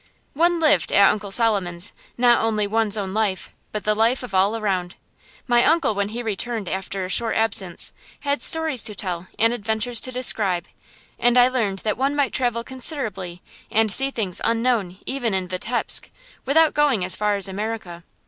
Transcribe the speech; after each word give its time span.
One 0.33 0.59
lived, 0.59 0.91
at 0.91 1.11
Uncle 1.11 1.29
Solomon's, 1.29 1.93
not 2.17 2.43
only 2.43 2.65
one's 2.65 2.97
own 2.97 3.13
life, 3.13 3.51
but 3.71 3.83
the 3.83 3.93
life 3.93 4.23
of 4.23 4.33
all 4.33 4.57
around. 4.57 4.95
My 5.45 5.63
uncle, 5.63 5.93
when 5.93 6.09
he 6.09 6.23
returned 6.23 6.67
after 6.67 7.05
a 7.05 7.09
short 7.09 7.35
absence, 7.35 7.91
had 8.21 8.41
stories 8.41 8.81
to 8.85 8.95
tell 8.95 9.27
and 9.37 9.53
adventures 9.53 10.01
to 10.01 10.11
describe; 10.11 10.65
and 11.19 11.37
I 11.37 11.49
learned 11.49 11.79
that 11.85 11.99
one 11.99 12.15
might 12.15 12.33
travel 12.33 12.63
considerably 12.63 13.43
and 13.69 13.91
see 13.93 14.09
things 14.09 14.41
unknown 14.43 14.97
even 15.05 15.35
in 15.35 15.47
Vitebsk, 15.47 16.09
without 16.47 16.73
going 16.73 17.05
as 17.05 17.15
far 17.15 17.35
as 17.35 17.47
America. 17.47 18.03